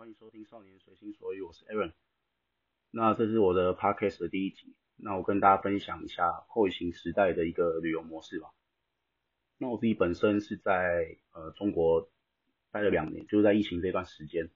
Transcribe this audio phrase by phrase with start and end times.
[0.00, 1.92] 欢迎收听《少年随心所欲》，我是 Aaron。
[2.90, 8.48] 那这是我的 Podcast 的第一集，那我跟大家分享一下后疫情时代的一个旅游模式吧。
[9.58, 12.08] 那我自己本身是在呃中国
[12.70, 14.48] 待了两年，就是在疫情这段时间。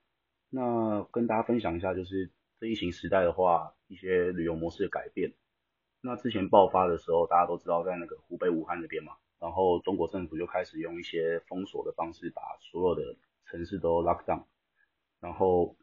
[0.48, 5.34] 那跟大家分享一下，就是这疫情时代的话，一些旅游模式的改变。
[6.00, 14.44] 那之前爆发的时候，大家都知道在那个湖北武汉那边嘛，然后中国政府就开始用一些封锁的方式，把所有的城市都 lock down。
[15.24, 15.74] 然后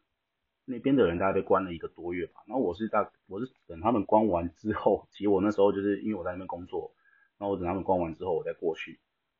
[0.65, 6.93] 那边的人大概被关了一个多月吧，然后我是大我是等他们关完之后，其实我那时候就是因为我在那边工作，
[7.39, 8.99] 然后我等他们关完之后我再过去，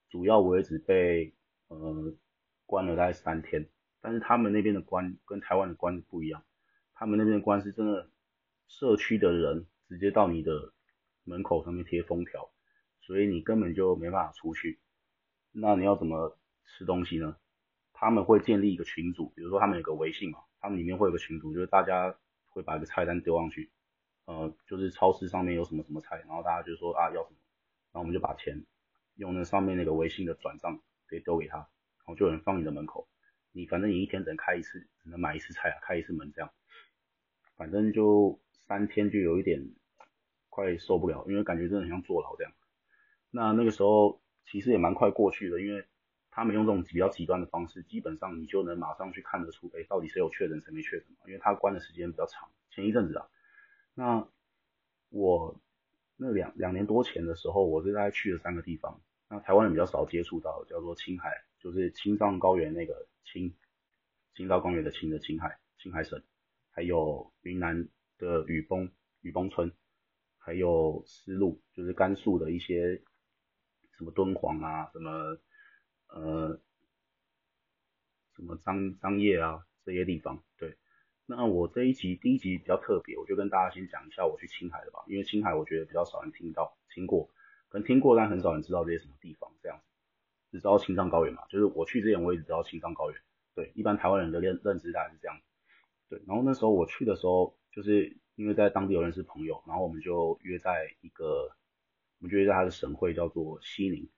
[0.09, 1.35] 主要我也只被
[1.67, 2.15] 呃
[2.65, 3.69] 关了大概三天，
[4.01, 6.43] 但是他们那边的关跟台湾的关不一样，
[6.95, 8.09] 他们那边的关是真的
[8.67, 10.73] 社区的人直接到你的
[11.25, 12.49] 门口上面贴封条，
[13.01, 14.79] 所以你根本就没办法出去，
[15.51, 17.37] 那你要怎么吃东西呢？
[18.01, 22.17] 他们会建立一个群组，比如说他们有个微信嘛，他们里面会有个群组，就是大家
[22.49, 23.71] 会把一个菜单丢上去，
[24.25, 27.37] 呃，就是超市上面有什么什么菜，然后大家就说啊要什么，
[27.91, 28.65] 然后我们就把钱
[29.17, 31.67] 用那上面那个微信的转账直接丢给他，然
[32.07, 33.07] 后就有人放你的门口，
[33.51, 36.51] 你反正你一天只能开一次，只能买一次菜啊，开一次门这样，
[37.55, 39.61] 反正就三天就有一点
[40.49, 42.51] 快受不了，因为感觉真的很像坐牢这样。
[43.29, 45.85] 那那个时候其实也蛮快过去的，因为。
[46.33, 53.27] 他们用这种比较极端的方式，基本上你就能马上去看得出，哎，到底谁有确诊，谁没确诊因为他关的时间比较长，前一阵子啊，
[53.93, 54.27] 那
[55.09, 55.59] 我
[56.15, 63.53] 那两两年多前的时候，我是大概去了三个地方，那台湾人比较少接触到，叫做青海，就是青藏高原那个青，
[64.33, 66.23] 青藏高原的青的青海，青海省，
[66.71, 69.69] 还有云南的雨崩雨崩村，
[70.37, 73.01] 还有丝路，就是甘肃的一些
[73.97, 75.37] 什么敦煌啊，什么。
[76.11, 76.59] 呃，
[78.35, 80.77] 什么张张掖啊这些地方，对。
[81.25, 87.29] 那我这一集第一集比较特别，我就跟大家先讲一下我去青海的吧，因为青海我觉得比较少人听到听过，
[87.69, 89.85] 可能听过但很少人知道这些什么地方这样子。
[90.51, 93.21] 只知道青藏高原嘛，就是我去之前我也只知道青藏高原，
[93.55, 95.39] 对，一般台湾人的认认知大概是这样。
[96.09, 101.55] 对，然后那时候我去的时候，就是因为在当地有认识朋友，然后我们就约在一个，
[102.19, 104.09] 我们就约在他的省会叫做西宁。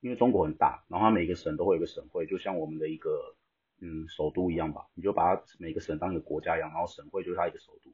[0.00, 3.34] 因为中国很大，然后它每个省都会有个省会，就像我们的一个
[3.80, 7.90] 嗯首都一样吧，你就把它每个省当一个国家一样，然后省会就是它一个首都。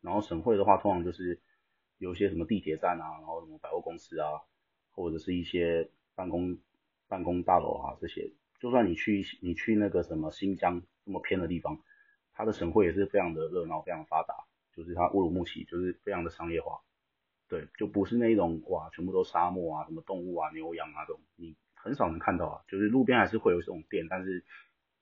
[0.00, 1.40] 然后省会的话，通常就是
[1.98, 4.28] 有一些什么地铁站啊，然后什么百货公司啊，
[4.90, 6.58] 或者是一些办公
[7.08, 8.30] 办公大楼啊这些。
[8.60, 11.80] 就算你去你去那个什么新疆这么偏的地方，
[12.34, 14.34] 它的省会也是非常的热闹，非常发达，
[14.74, 16.80] 就是它乌鲁木齐就是非常的商业化。
[17.46, 22.64] 对，就不是那种哇，全部都沙漠啊，什么动物啊，牛羊啊这种，你很少能看到啊。
[22.66, 24.42] 就是路边还是会有这种店，但是，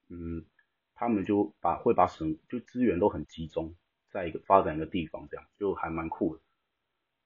[0.09, 0.45] 嗯，
[0.93, 3.75] 他们就把会把省就资源都很集中
[4.11, 6.43] 在一个发展一个地方，这样就还蛮酷的。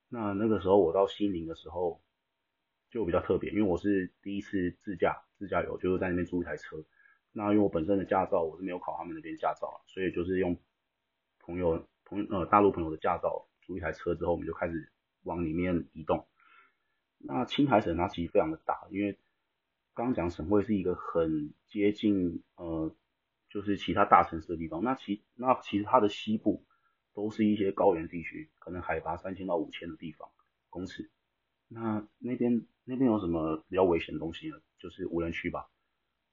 [0.08, 2.00] 那那个时候我到西宁的时候
[2.90, 6.84] 就比较特别，因为我是第一次自驾自驾游，就是在那边租一台车。
[7.32, 10.56] 那因为我本身的驾照我是没有考他们那边驾照，所以就是用
[11.40, 14.92] 朋友朋呃大陆朋友的驾照租一台车之后，我们就开始。
[15.26, 16.26] 往里面移动。
[17.18, 19.18] 那青海省它其实非常的大，因为
[19.94, 22.94] 刚刚讲省会是一个很接近呃，
[23.50, 24.84] 就是其他大城市的地方。
[24.84, 26.64] 那其那其实它的西部
[27.14, 30.28] 都是一些高原地区，可能海拔三千到五千的地方
[30.70, 31.10] 公尺。
[31.68, 34.56] 那那边那边有什么比较危险的东西呢？
[34.78, 35.68] 就是无人区吧。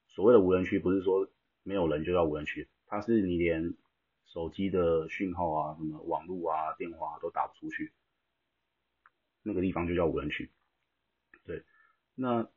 [0.08, 1.28] 所谓的无人区不是说
[1.64, 3.74] 没有人就叫无人区，它是你连
[4.26, 7.92] 手机的讯号啊、什么网络啊、电话都打不出去。
[9.44, 10.50] 那个地方就叫无人区，
[11.46, 11.64] 对，
[12.16, 12.50] 那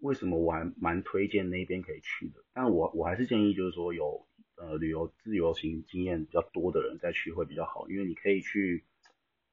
[0.00, 2.44] 为什么我还蛮推荐那边可以去的？
[2.52, 8.84] 但我我还是建议就是说有呃旅游自由行经验比较多的人再去会比较好，因为你可以去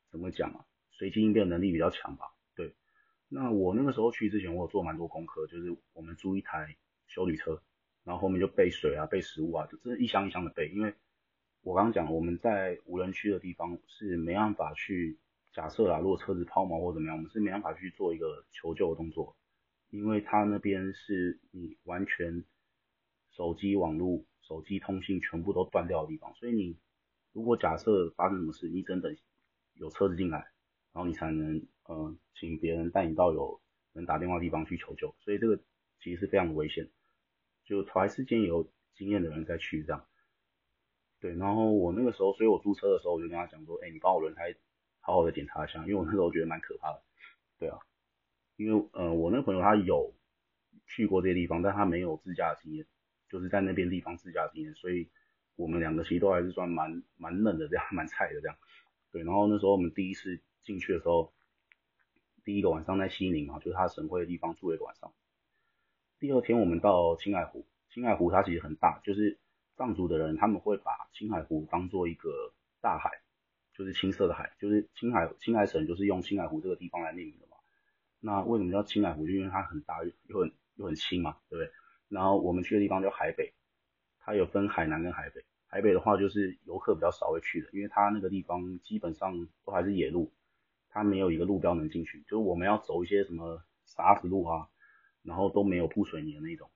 [0.09, 2.25] 怎么讲啊，随机应变能力比较强吧。
[2.55, 2.75] 对，
[3.29, 6.75] 那我那个时候去之前我有做蛮多功课，就是我们租一台
[7.07, 7.63] 修理车，
[8.03, 10.93] 然后后面就备水啊、备食物啊，就真的一箱一箱的备，因为
[11.61, 15.17] 我刚刚讲我们在无人区的地方是没办法去。
[15.53, 19.35] 假设啊，如果车子抛锚或怎么样，我们是没办法去做一个求救的动作，
[19.89, 22.45] 因为他那边是你完全
[23.31, 26.77] 手机网络、手机通信全部都断掉的地方，所以你
[27.33, 29.17] 如果假设发生什么事，你只能等
[29.73, 30.37] 有车子进来，
[30.93, 31.57] 然后你才能
[31.89, 33.59] 嗯请别人带你到有
[33.91, 35.57] 能打电话的地方去求救，所以这个
[35.99, 36.89] 其实是非常的危险，
[37.65, 40.05] 就还是建议有经验的人再去这样。
[41.19, 44.55] 对，然后我那个时候，所以我租车的时候我就跟他讲说，哎，你帮我轮胎。
[45.01, 47.01] 好好的检查一下，因为我那时候觉得蛮可怕的，
[47.59, 47.79] 对啊，
[48.55, 50.13] 因为呃我那个朋友他有
[50.87, 52.85] 去过这些地方，但他没有自驾的经验，
[53.27, 55.09] 就是在那边地方自驾经验，所以
[55.55, 58.57] 我们两个其实都还是算蛮蛮嫩的这样， 蛮菜的这样。
[59.11, 61.33] 对，然后那时候我们第一次进去的时候，
[62.43, 65.11] 第一个晚上在西宁嘛，就是他省会的地方住了一个晚上。
[66.19, 69.39] 第二天我们到青海湖，青海湖它其实很大，就是
[69.75, 73.20] 藏族的人他们会把青海湖当做一个大海，
[73.81, 77.57] 就是青色的海，就是青海青海省就是用青海湖这个地方来命名的嘛。
[78.19, 79.25] 那为什么叫青海湖？
[79.25, 81.71] 就因为它很大又很又很清嘛，对不对？
[82.07, 83.51] 然后我们去的地方叫海北，
[84.19, 85.43] 它有分海南跟海北。
[85.65, 90.31] 海北的话就是游客比较少会去的，因为它那个地方基本上都还是野路，
[90.87, 94.67] 它没有一个路标能进去，就是我们要走一些什么沙子路啊，
[95.23, 96.69] 然后都没有铺水泥的那种。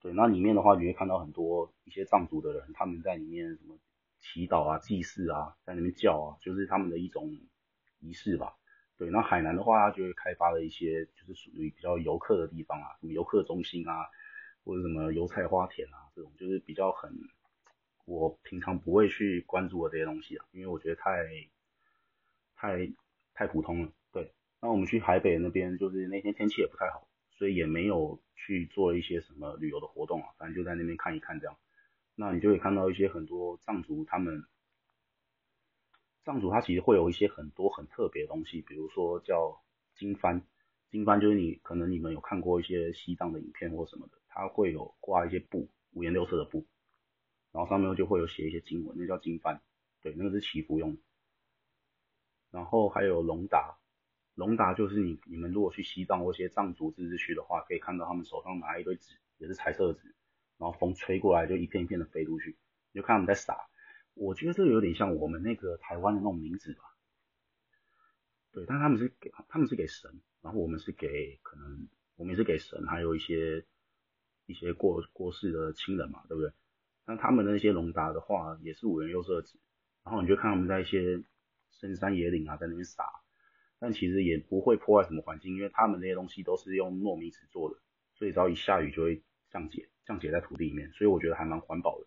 [0.00, 3.76] 对，那里面的话你会看到很多一些藏族的人，他们在里面什么
[4.26, 7.38] 祈祷啊、祭祀啊，在那边叫啊，就是他们的一种
[8.00, 8.56] 仪式吧。
[8.98, 13.92] 对，那海南的话，它就会开发了一些就是属于比较游客的地方啊，什么游客中心啊，
[14.64, 17.12] 或者什么油菜花田啊，这种就是比较很。
[18.04, 21.24] 我平常不会去关注的这些东西啊，因为我觉得太
[22.56, 22.92] 太
[23.34, 23.92] 太普通了。
[24.12, 31.56] 对，那我们去海北那边，就是那天天气也不太好，所以也没有去做一些什么旅游的活动啊，反正就在那边看一看这样。
[32.16, 34.44] 那你就会看到一些很多藏族他们，
[36.24, 39.62] 藏族他其实会有一些很多很特别的东西，比如说叫
[39.94, 40.42] 经幡，
[40.90, 46.66] 经幡就是你可能你们有看过一些西藏的影片或什么的，它会有挂一些布，五颜六色的布。
[47.52, 49.60] 然后上面就会有写一些经文，那叫经幡，
[50.02, 50.98] 对，那个是祈福用。
[52.50, 53.78] 然后还有龙达，
[54.34, 60.14] 龙达就是你你们如果去西藏或一些藏族自治区的话，可以看到他们手上拿一堆纸，也是彩色的纸，
[60.58, 62.56] 然后风吹过来就一片一片的飞出去，
[62.92, 63.56] 你就看他们在撒。
[64.14, 66.82] 我觉得这个有点像我们那个台湾的那种冥纸吧。
[68.52, 70.10] 对，但他们是给他们是给神，
[70.40, 73.66] 然后我们是给可能我们也是给神，还有一些
[74.46, 76.50] 一些过过世的亲人嘛，对不对？
[77.04, 79.58] 那他们那些龙达的话，也是五颜六色纸，
[80.02, 81.22] 然后你就看他们在一些
[81.70, 83.04] 深山野岭啊，在那边撒，
[83.78, 87.78] 但其实也不会破坏什么环境，因为他们那些东西都是用糯米纸做的，
[88.14, 92.06] 所以只要一下雨就会降解，降解在土地里面，所以我觉得还蛮环保的。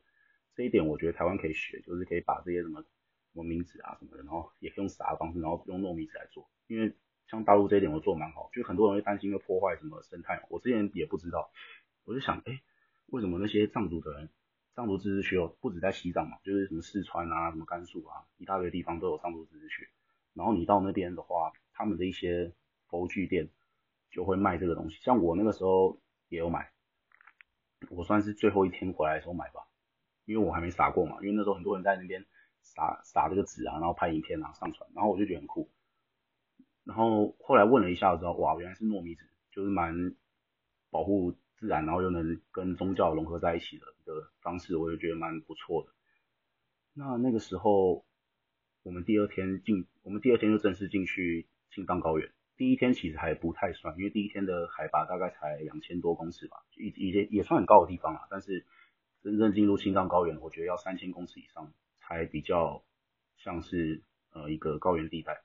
[0.55, 2.87] 这一点我觉得台湾可以学，就是可以把这些什么什
[3.33, 6.93] 么米纸啊什么的，然后也可以用撒的方式，然后用糯米纸来做，因为
[7.27, 11.51] 像大陆这一点我做蛮好，就很多人会担心会破坏什么生态，我之前也不知道，
[12.05, 12.61] 我就想，哎，
[13.07, 14.29] 为什么那些藏族的人？
[14.75, 19.89] 藏族自治区哦，不止在西藏嘛，就是什么四川啊、什么甘肃啊，一大堆地方都有藏族自治区。
[20.33, 22.53] 然后你到那边的话，他们的一些
[22.87, 23.49] 佛具店
[24.09, 24.97] 就会卖这个东西。
[25.01, 25.99] 像我那个时候
[26.29, 26.71] 也有买，
[27.89, 29.61] 我算是最后一天回来的时候买吧，
[30.25, 31.17] 因为我还没撒过嘛。
[31.21, 32.25] 因为那时候很多人在那边
[32.61, 35.69] 撒撒这个纸啊，然后拍影片啊上传，然后我就觉得很酷。
[36.83, 40.15] 然后后来问了一下之后，哇，原来是糯米纸，就是蛮
[40.89, 41.35] 保护。
[41.59, 45.89] 自然，然后又能跟宗教融合在一起的一个方式，我就觉得蛮不错的。
[46.93, 48.05] 那那个时候，
[48.81, 52.31] 我们第二天进，我们第二天就正式进去青藏高原。
[52.59, 58.27] 第一天其实还不太算，因为第一天的海拔大概才两千多公尺吧，也也也算很高的地方啊。
[58.29, 58.65] 但是
[59.23, 61.71] 真正进入青藏高原，我觉得要三千公尺以上
[62.01, 62.83] 才比较
[63.37, 65.41] 像是呃一个高原地带。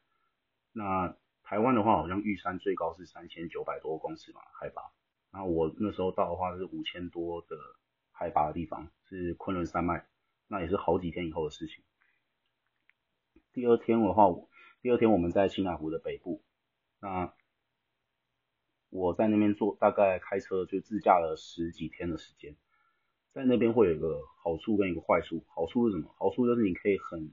[0.72, 4.82] 那台湾的话，好像玉山最高是三千九百多公尺嘛，海拔。
[5.30, 7.56] 然后我那时候到的话是五千多的
[8.10, 10.04] 海拔的地方，是昆仑山脉，
[10.48, 11.84] 那也是好几天以后的事情。
[13.52, 14.24] 第二天的话，
[14.82, 16.42] 第二天我们在青海湖的北部，
[17.04, 17.34] 那
[18.88, 22.56] 我在那边坐，大概开车就自驾了十几天的时间，
[23.34, 26.14] 在那边会有一个好处跟一个坏处，好处是什么？
[26.16, 27.30] 好处就是你可以很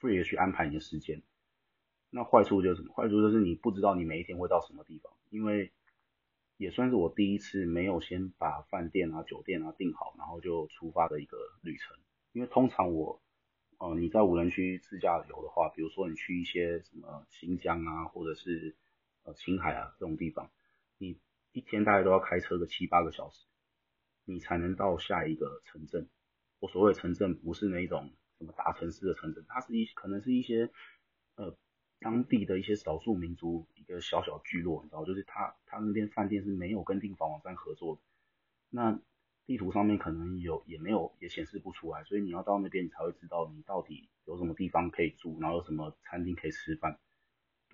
[0.00, 1.22] free 的去安排你的时间，
[2.08, 2.94] 那坏处就是什么？
[2.94, 5.70] 坏处就是你不知道你每一天会到什么地方，因为
[6.56, 11.94] 也算是我第一次没有先把饭店啊、酒店啊订好，然后就出发的一个旅程。
[12.32, 13.20] 因为通常我，
[13.76, 18.74] 呃，你在无人区自驾游的话，比如说你去一些什么新疆啊，或者是
[19.24, 20.50] 呃青海啊这种地方，
[20.96, 21.18] 你
[21.52, 23.44] 一天大概都要开车个七八个小时，
[24.24, 26.08] 你才能到下一个城镇。
[26.60, 30.70] 我所谓的城镇不是那种什么大城市的城镇，它是一可能是一些
[31.34, 31.58] 呃。
[32.00, 38.02] 当地的一些少数民族一个小小聚落，你知道，就是他他那边饭店是没有跟订房网站合作的，
[38.68, 39.00] 那
[39.46, 46.98] 地图上面可能有也没有也显示不出来，所以你要到那边你才会知道你到底有什么地方可以住，然后有什么餐厅可以吃饭，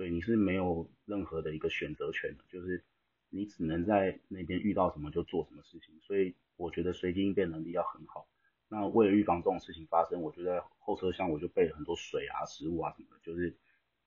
[0.01, 2.83] 对，你是没有任何的一个选择权的，就是
[3.29, 8.27] 你只能在那边遇到什么就做什么事情，所以我觉得随机应变能力要很好。
[8.69, 13.59] 那为了预防这种事情发生，我觉得后车厢我就备了很多水啊、食物啊什么的，就是。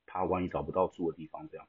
[0.05, 1.65] 怕万一找不到住的地方，这样。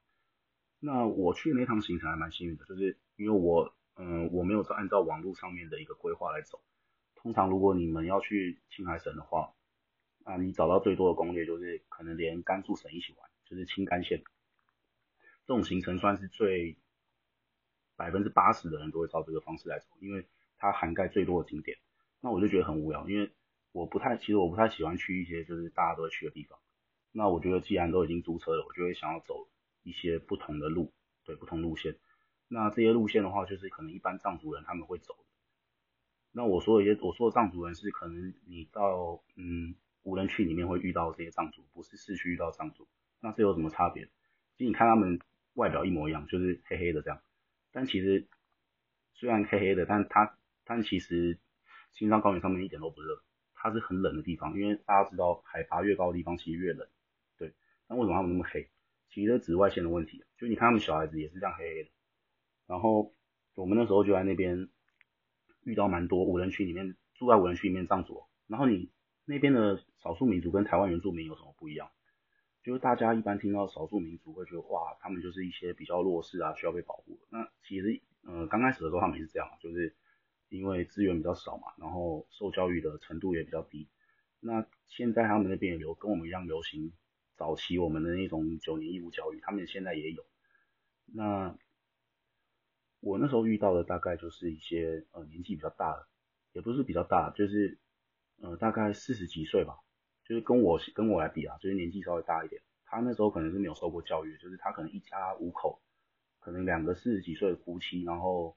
[0.81, 6.61] 那我去那趟行程还蛮幸运的，就是因为我，嗯，我没有按照网络上面的一个规划来走。
[7.15, 9.55] 通常如果你们要去青海省的话，
[10.25, 14.23] 啊，你找到最多的攻略就是可能连甘肃省一起玩，就是青甘线，
[15.47, 16.77] 这种行程算是最
[17.97, 21.79] 百分之八十的人都会照这个方式来走，因为它涵盖最多的景点。
[22.21, 23.31] 那我就觉得很无聊，因为
[23.73, 26.59] 我不太，其实我不太喜欢去一些就是大家都会去的地方。
[27.13, 29.49] 那我觉得既然都已经租车了，我就会想要走
[29.83, 30.93] 一些不同的路，
[31.25, 31.97] 对，不同路线。
[32.49, 35.17] 那这些路线的话，就是可能一般藏族人他们会走。
[36.33, 42.89] 那我说一些，我说的藏族人是可能你到嗯无人区里面会遇到这些藏族，不是市区遇到藏族。
[43.25, 44.05] 那这有什么差别？
[44.59, 45.19] 其实你看他们
[45.55, 47.23] 外表一模一样，就是黑黑的这样。
[47.73, 48.29] 但其实
[49.15, 51.39] 虽然黑黑的，但它但其实
[51.95, 53.23] 青藏高原上面一点都不热，
[53.55, 56.87] 它是很冷的地方，因为大家知道海拔越高的地方其实越冷。
[57.39, 57.55] 对。
[57.89, 58.69] 那为什么他们那么黑？
[59.09, 60.23] 其实紫外线的问题。
[60.37, 61.91] 就你看他们小孩子也是这样黑黑的。
[62.67, 63.15] 然后
[63.55, 64.69] 我们那时候就在那边。
[65.63, 68.91] 遇到蛮多无人区里面住在无人区里面藏族，然后你
[69.25, 71.91] 那边的少数民族跟台湾原住民有什么不一样？
[72.65, 77.21] 就是大家一般听到少数民族会觉得哇，他们就是一些比较弱势啊，需要被保护。
[77.29, 79.95] 那其实呃刚开始的时候他们也是这样，就是
[80.49, 83.87] 因为资源比较少嘛，然后受教育的程度也比较低。
[84.41, 86.93] 那现在他们那边也流跟我们一样流行
[87.37, 90.25] 早期我们的那种九年义务教育，他们现在也有。
[91.05, 91.55] 那
[93.01, 96.09] 我那时候遇到的大概就是一些呃年纪比较大的，
[96.53, 97.79] 也不是比较大，就是
[98.41, 99.77] 呃大概四十几岁吧，
[100.25, 102.63] 就是跟我跟我来比啊，就是年纪稍微大一点。
[102.85, 105.83] 他那时候可能是没有受过教育，就是他可能一家五口，
[106.41, 108.57] 可能两个四十几岁的夫妻，然后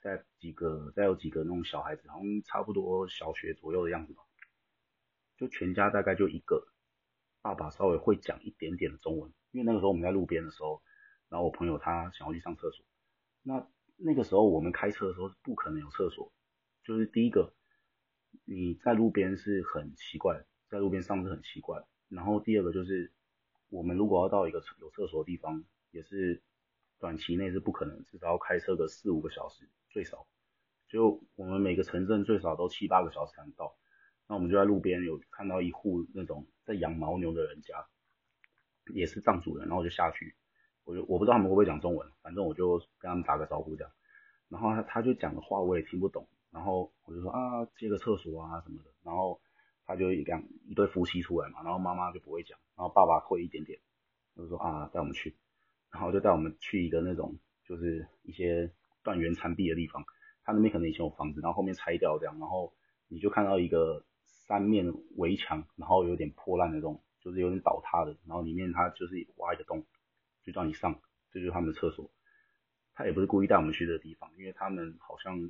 [0.00, 4.22] 再几个再有几个那种小孩子，好像差不多小学左右的样子吧，
[5.36, 6.68] 就全家大概就一个
[7.42, 10.82] 爸爸稍微会讲一点点的中文，因为那个时候我们在路边的时候，
[11.28, 12.84] 然后我朋友他想要去上厕所，
[13.42, 13.68] 那。
[13.96, 16.32] 那个时候我们开车的时候不可能有厕所，
[16.82, 17.54] 就是第一个
[18.44, 20.44] 你在路边是很奇怪，
[20.74, 21.80] 在路边上是很奇怪。
[22.08, 23.12] 然后第二个就是
[23.68, 25.62] 我们如果要到一个有厕所的地方，
[25.92, 26.42] 也是
[26.98, 30.26] 短期内是不可能，至少要开车个四五个小时最少。
[30.88, 33.76] 就我们每个城镇最少都七八个小时才能到。
[34.26, 37.86] 那我们就在路边有看到一户那种在养牦牛的人家，
[38.92, 40.34] 也是藏族人，然后就下去。
[40.82, 43.92] 我就我不知道他们会不会讲中文，反正我就跟他们打个招呼这样，
[44.48, 49.40] 然后他他就讲的话我也听不懂，然后我就说啊借个厕所啊什么的，然后
[49.86, 53.78] 他就两一对夫妻出来嘛，然后妈妈就不会讲，然后爸爸会一点点，
[54.36, 55.34] 就说啊带我们去，
[55.90, 58.70] 然后就带我们去一个那种就是一些
[59.02, 60.04] 断垣残壁的地方，
[60.44, 62.72] 他那边可能以前有房子，然后后面拆掉这样，然后
[63.08, 69.84] 你就看到一个三面围墙，然后有点破烂的那种，就是有点倒塌的，然后里面他就是挖一个洞。
[70.44, 71.00] 就叫你上，
[71.32, 72.10] 这就是他们的厕所。
[72.92, 75.40] 他也不是故意带我们去这个地方，因为他们好像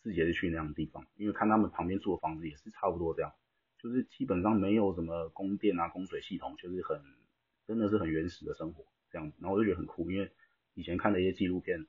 [0.00, 1.04] 自己也是去那样的地方。
[1.16, 3.32] 因为看他们旁边住的房子也是差不多这样，
[3.84, 6.98] 就是基本上没有什么供电啊、供水系统，就是很
[7.66, 9.36] 真的是很原始的生活这样子。
[9.42, 10.32] 然后我就觉得很酷，因为
[10.72, 11.86] 以前看的一些纪录片，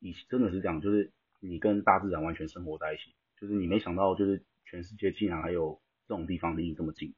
[0.00, 7.12] 以真的是这样，就是你跟大自然完全生活在一起，就是你没想到，就是全世界竟然还有这种地方离你这么近。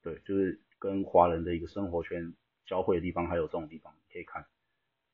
[0.00, 2.32] 对，就是跟华人的一个生活圈。
[2.66, 4.46] 交汇的地方还有这种地方可以看，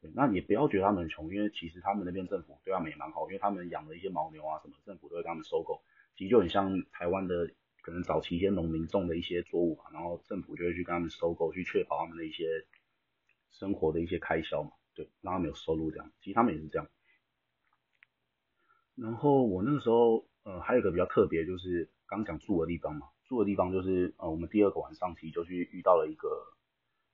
[0.02, 5.80] 对，那也不要觉得他们很穷，因为其实他们那边政府对他们也蛮好，因为他们养的一些牦牛啊什么，政府都会给他们收购，
[6.16, 7.50] 其实就很像台湾的
[7.82, 12.66] 可能早期一些农民种的一些作物嘛，然后政府就会去跟他们收购，去确保他们的一些
[13.50, 16.88] 生活的一些开销嘛，对，让他们有收入这样，其实他们也是这样。
[18.94, 26.52] 然后我那个时候，呃，还有一个比较特别，就是刚讲住的地方嘛，住的地方就是呃，我们第二个晚上其实就去遇到了一个。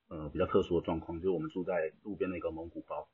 [0.09, 3.09] 呃，比较特殊的状况就是我们住在路边的一个蒙古包，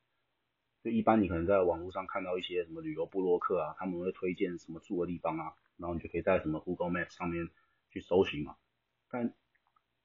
[0.83, 7.49] 就一般你可能在网络上看到一些什么旅游部落客啊，他们会推荐什么住的地方啊，然后你就可以在什么 Google Maps 上面
[7.89, 8.55] 去搜寻嘛。
[9.09, 9.33] 但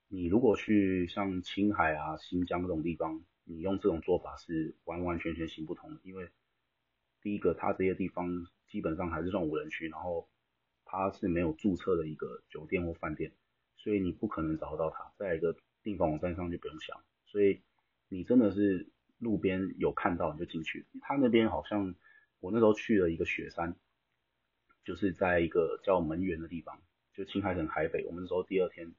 [0.09, 6.31] 你如果去像青海啊、新疆这种地方，你用这种做法是完完全全行不通的，因为
[7.21, 10.28] 第一个，它这些地方基本上还是算无人区，然后
[10.85, 13.33] 它是没有注册的一个酒店或饭店，
[13.76, 15.12] 所以你不可能找得到它。
[15.19, 15.54] 再一个。
[15.85, 17.61] 订房网站上就不用想，所以
[18.09, 18.88] 你真的是
[19.19, 20.87] 路边有看到你就进去。
[21.02, 21.95] 他那边好像
[22.40, 23.76] 我那时候去了一个雪山，
[24.85, 26.81] 就是在一个叫门源的地方，
[27.14, 28.05] 就青海省海北。
[28.07, 28.95] 我们那时候第二天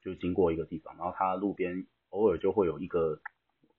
[0.00, 3.20] 就经过一个地方，然后它路边偶尔就会有一个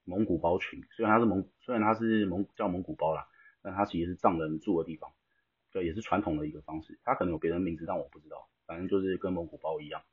[0.03, 3.27] 蒙古包群，虽然它是蒙虽然它是蒙叫蒙古包啦，
[3.62, 5.13] 但它其实是藏人住的地方，
[5.72, 7.00] 对，也是传统的一个方式。
[7.03, 10.03] 它可能有别的名字，但我不知道，反正就是跟蒙古包一样。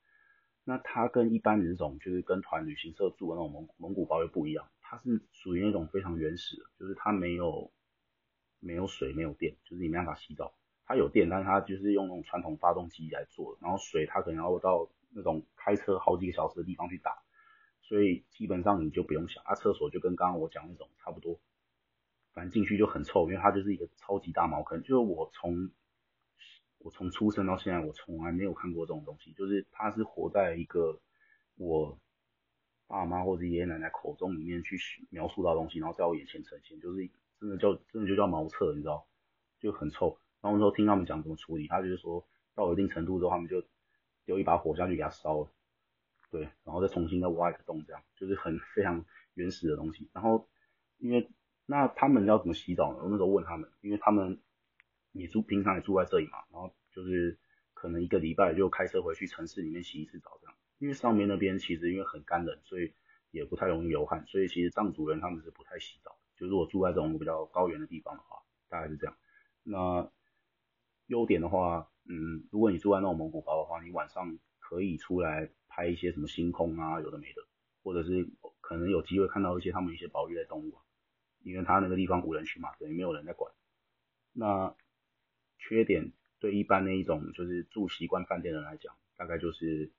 [0.63, 7.73] 那它跟一般的这种就是跟团旅行社住的那种蒙蒙古包又不一样，它是属于那种非常原始的，就是它没有
[8.61, 10.55] 没有水没有电，就是你没办法洗澡，
[10.91, 17.23] 它有电，但是它就是用那种传统发动机来做，然后水它可能要到那种开车好几个小时的地方去打，
[17.81, 21.39] 所以基本上你就不用想，啊，厕所就跟刚刚我讲那种差不多，
[22.33, 25.71] 反正进去就很臭，因为它就是一个超级大茅坑，就是我从
[26.79, 31.01] 我从出生到现在，我从来没有看过这种东西，就是它是活在一个
[31.55, 31.97] 我
[32.89, 34.77] 爸妈或者爷爷奶奶口中里面去
[35.09, 39.07] 描述到东西，然后在我眼前呈现，就是真的叫真的就叫茅厕，你知道，
[39.61, 40.19] 就很臭。
[40.41, 43.63] 然后时候听他们讲怎么处理，他就是说到一定程度之后，他们就
[44.25, 45.51] 丢一把火下去给它烧了，
[46.31, 49.05] 对，然后再重新再挖一个洞，这样就是很非常
[49.35, 50.09] 原始的东西。
[50.13, 50.49] 然后
[50.99, 51.31] 因为
[51.67, 53.01] 那他们要怎么洗澡呢？
[53.03, 54.41] 我那时候问他们，因为他们
[55.13, 57.39] 你住平常也住在这里嘛，然后就是
[57.75, 60.57] 可能一个礼拜就开车回去城市里面洗一次澡这样。
[60.79, 62.95] 因为上面那边其实因为很干冷，所以
[63.31, 66.17] 也不太容易流汗，所以其实藏族人他们是不太洗澡。
[66.37, 69.15] 就是我住在这种比较高原的地方的话，大概是这样。
[69.63, 70.11] 那
[71.11, 77.43] 优点的话，嗯，如果你住在那种蒙古包的话，你晚上可以出来拍一些什么星空啊，有的没的，
[77.83, 80.79] 或者是可能有机会看到一些他们一些保育的动物，
[81.43, 83.53] 因为他那个地方无人区嘛，等于没有人在管。
[84.33, 84.73] 那
[85.59, 89.91] 缺点对一般那一种就是住习惯饭店的人来讲，大概就是，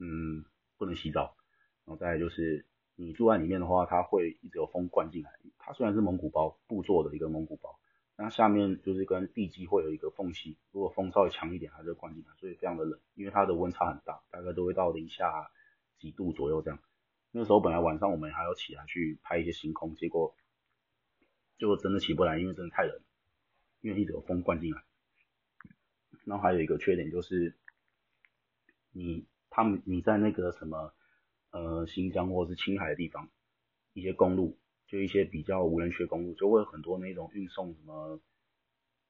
[0.00, 0.46] 嗯，
[0.78, 1.36] 不能洗澡，
[1.84, 2.64] 然后再就是
[2.96, 5.30] 你住在里面的话，它会一直有风灌进来。
[5.58, 7.78] 它虽然是蒙古包布做的一个蒙古包。
[8.22, 15.50] 那下面就是跟地基会有一个缝隙，如果风稍微强一点，它就灌进来，所以非常的冷，因为它的温差很大，大概都会到零下
[15.98, 16.78] 几度左右这样。
[17.32, 20.36] 那时候本来晚上我们还要起来去拍一些星空，结果
[21.58, 23.00] 就真的起不来，因为真的太冷，
[23.80, 24.84] 因为一直有风灌进来。
[26.24, 27.58] 然后还有一个缺点就是，
[28.92, 30.94] 你他们你在那个什么
[31.50, 33.28] 呃新疆或者是青海的地方，
[33.94, 34.56] 一些公路。
[34.92, 38.20] 就一些比较无人区公路，就会有很多那种运送什么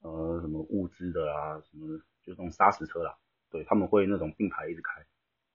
[0.02, 3.18] 呃什么物资的啊，什么就这种砂石车啦，
[3.50, 5.04] 对他们会那种并排一直开，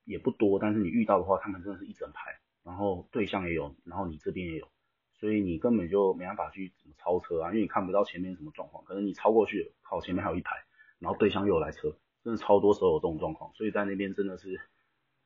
[0.03, 4.67] 也不多，但是你遇到的话，他们真的是一整排，然后对象也有，然后你这边也有，
[5.13, 10.57] 所以你根本就没办法去怎么超车啊，因为你看不到前面什么状况，可能你超过去，靠前面还有一排，
[10.99, 14.59] 然后对象又来车，真的超多时候有这种状况，所以在那边真的是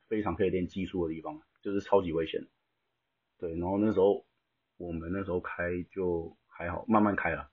[0.06, 2.46] 非常可以练技术的地方，就是超级危险，
[3.36, 4.24] 对，然后那时候。
[4.82, 7.52] 我们那时候开就还好，慢慢开了，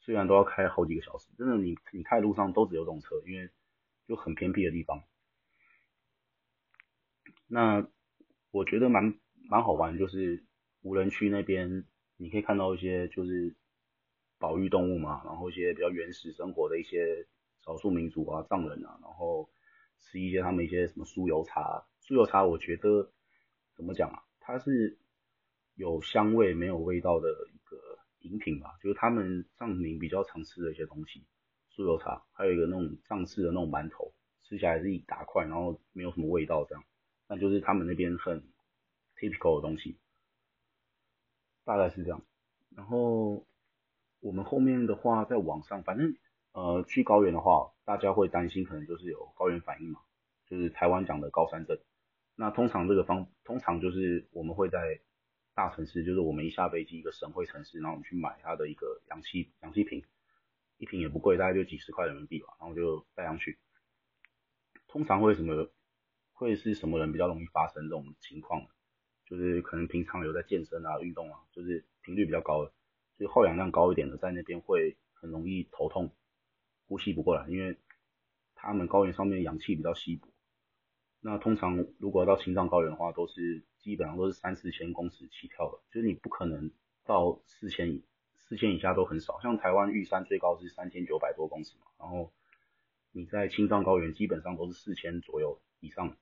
[0.00, 3.48] 虽然都要开好几个小时，真的你你开路上都只有这种车，因为
[4.06, 5.02] 就很偏僻的地方。
[7.46, 7.88] 那
[8.50, 10.44] 我觉得蛮蛮好玩，就是
[10.82, 11.86] 无人区那边
[12.18, 13.56] 你可以看到一些就是
[14.38, 17.26] 保育动物嘛，然后一些比较原始生活的一些
[17.64, 19.48] 少数民族啊、藏人啊，然后
[19.98, 23.10] 吃一些他们一些什么酥油茶，酥油茶我觉得
[23.74, 24.98] 怎么讲啊，它是。
[25.74, 31.24] 有香味没有味道的一个饮品吧，就是他们藏民比较常吃的一些东西，
[31.74, 36.84] 酥油茶，还有一个那种藏式的那种馒头，吃起来是一大块，然后没有什么味道这样，
[37.28, 38.42] 那就是他们那边很
[39.16, 39.98] typical 的东西，
[41.64, 42.22] 大概是这样。
[42.76, 43.46] 然后
[44.20, 46.16] 我们后面的话在网上，反正
[46.52, 50.00] 呃去高原的话，大家会担心可能就是有高原反应嘛，
[50.46, 51.78] 就是台湾讲的高山症。
[52.36, 55.00] 那通常这个方，通常就是我们会在
[55.54, 60.04] 大城市就是我们一下飞机，一个省会城市，然后我们去买它的一个氧气氧气瓶，
[60.78, 63.58] 一瓶也不贵，大概就几十块人民币吧，然后就带上去。
[64.88, 65.70] 通常会什么
[66.32, 68.66] 会是什么人比较容易发生这种情况？
[69.26, 72.72] 就是可能平常有在健身啊、运动啊，就是频率比较高的，
[73.18, 76.12] 就是耗氧量高一点的，在那边会很容易头痛、
[76.86, 77.78] 呼吸不过来，因为
[78.54, 80.28] 他们高原上面氧气比较稀薄。
[81.20, 86.70] 那通常如果到青藏高原的话，都是基本上都是三四千公尺起跳的，就是你不可能
[87.04, 88.02] 到四千以
[88.38, 92.32] 四千以下都很少，像台湾玉山最高是三千九百多公尺嘛，然后
[93.12, 96.16] 你在青藏高原基本上都是四千左右以上，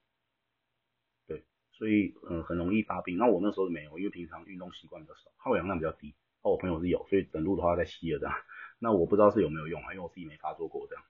[1.28, 3.16] 对，所以嗯很容易发病。
[3.16, 6.16] 那我那时候没有，因为平常运动习惯比较少，耗氧量比较低。
[6.42, 8.34] 那我朋友是有，所以等路的话在吸了这样。
[8.80, 11.04] 那我不知道是有没有用啊，因为我自己没发作过这样。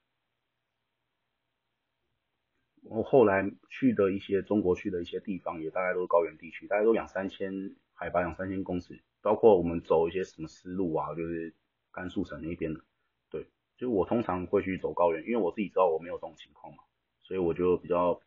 [2.82, 11.54] 我后来去的一些中国去的一些地方，也大概都是高原地区，大概都两三千海拔，两三千公尺，包括我们走一些什么丝路啊，就是
[11.92, 12.80] 甘肃省那边的，
[13.30, 16.82] 对，就我通常会去走高原，因为我自己知道我没有这种情况嘛，
[17.22, 18.20] 所以我就比较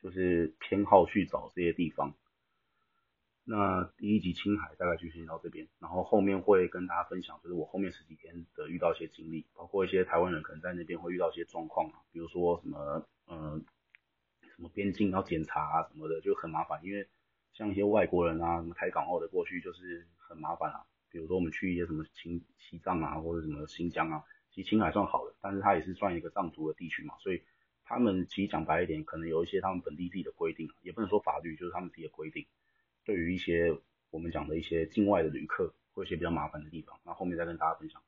[0.00, 2.14] 就是偏好去找这些地方。
[3.44, 12.78] 那第一集青海大概就先到这边，然后后面会跟大家分享，就是我后面十几天的遇到一些经历，包括一些台湾人可能在那边会遇到一些状况啊，比如说什么，
[13.26, 13.60] 呃，
[14.56, 17.08] 什么边境要检查啊什么的就很麻烦，因为
[17.52, 24.22] 像一些外国人啊，什么台港澳的过去就是很麻烦啊，比如说我们去一些什么青西藏啊或者什么新疆啊，
[24.52, 27.42] 其实青海算好的，但是它也是算一个藏族的地区嘛，所以
[27.84, 32.46] 他们其实讲白一点，可能有一些他们本地自己的规定，也不能说法律，就是他们自己的规定，
[33.04, 33.76] 对于一些
[34.10, 38.02] 我们讲的一些境外的旅客，会有一些比较麻烦的地方，那后面再跟大家分享。